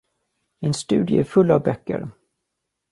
Min 0.61 0.73
studie 0.73 1.19
är 1.19 1.23
full 1.23 1.51
av 1.51 1.61
böcker. 1.63 2.09